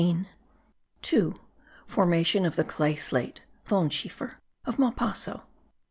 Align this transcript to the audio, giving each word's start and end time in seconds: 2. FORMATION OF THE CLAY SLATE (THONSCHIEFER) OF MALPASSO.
2. 1.03 1.35
FORMATION 1.85 2.43
OF 2.43 2.55
THE 2.55 2.63
CLAY 2.63 2.95
SLATE 2.95 3.41
(THONSCHIEFER) 3.65 4.39
OF 4.65 4.79
MALPASSO. 4.79 5.43